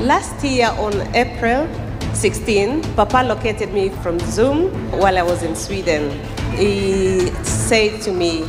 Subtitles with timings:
[0.00, 1.68] last year on April
[2.14, 6.10] 16, Papa located me from Zoom while I was in Sweden.
[6.56, 8.44] He said to me,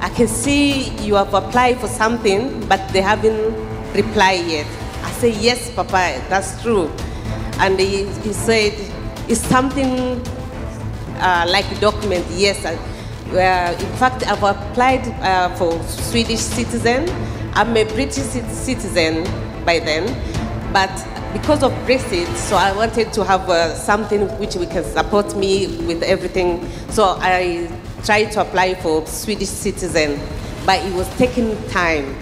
[0.00, 3.54] I can see you have applied for something, but they haven't
[3.94, 4.66] replied yet.
[5.02, 6.88] I said, Yes, Papa, that's true.
[7.58, 8.74] And he, he said,
[9.28, 10.20] It's something
[11.18, 12.64] uh, like a document, yes.
[12.64, 17.08] Uh, in fact, I've applied uh, for Swedish citizen.
[17.54, 19.24] I'm a British citizen
[19.64, 20.04] by then,
[20.76, 20.92] but
[21.32, 25.68] because of Brexit, so I wanted to have uh, something which we can support me
[25.86, 26.68] with everything.
[26.90, 27.70] So I
[28.04, 30.20] tried to apply for Swedish citizen,
[30.66, 32.14] but it was taking time.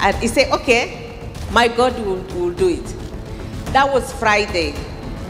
[0.00, 1.18] And he said, okay,
[1.50, 2.84] my God will, will do it.
[3.72, 4.74] That was Friday.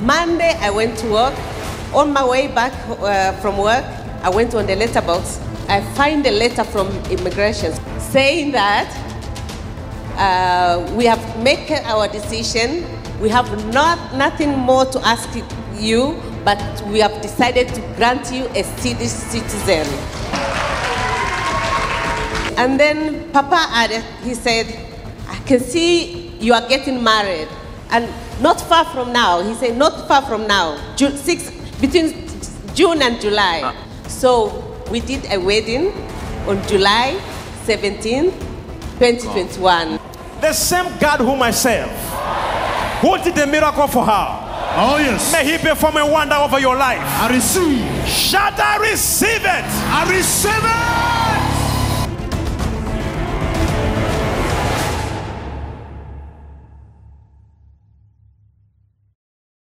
[0.00, 1.38] Monday, I went to work.
[1.94, 3.84] On my way back uh, from work,
[4.24, 5.38] I went on the letterbox.
[5.68, 8.90] I find a letter from immigration saying that
[10.16, 12.84] uh, we have made our decision.
[13.20, 15.28] We have not, nothing more to ask
[15.78, 19.86] you, but we have decided to grant you a citizen.
[22.58, 24.66] And then Papa added, he said,
[25.28, 27.48] I can see you are getting married.
[27.90, 28.08] And
[28.42, 32.28] not far from now, he said, not far from now, June, six, between
[32.74, 33.74] June and July.
[34.08, 35.92] So we did a wedding
[36.46, 37.18] on July
[37.64, 38.30] 17,
[38.98, 39.98] 2021.
[40.42, 41.88] The same God whom I serve,
[43.00, 44.38] who did the miracle for her,
[44.74, 45.30] Oh, yes.
[45.32, 46.98] may He perform a wonder over your life.
[46.98, 48.08] I receive.
[48.08, 49.64] Shall I receive it.
[49.92, 51.51] I receive it.